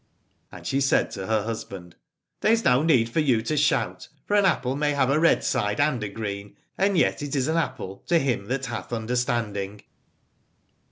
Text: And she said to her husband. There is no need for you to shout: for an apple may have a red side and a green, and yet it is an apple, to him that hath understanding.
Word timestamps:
And 0.51 0.65
she 0.65 0.81
said 0.81 1.11
to 1.11 1.27
her 1.27 1.43
husband. 1.43 1.95
There 2.39 2.51
is 2.51 2.65
no 2.65 2.81
need 2.81 3.07
for 3.07 3.19
you 3.19 3.43
to 3.43 3.55
shout: 3.55 4.07
for 4.25 4.33
an 4.35 4.45
apple 4.45 4.75
may 4.75 4.93
have 4.93 5.11
a 5.11 5.19
red 5.19 5.43
side 5.43 5.79
and 5.79 6.03
a 6.03 6.09
green, 6.09 6.55
and 6.75 6.97
yet 6.97 7.21
it 7.21 7.35
is 7.35 7.47
an 7.47 7.57
apple, 7.57 8.01
to 8.07 8.17
him 8.17 8.45
that 8.47 8.65
hath 8.65 8.91
understanding. 8.91 9.83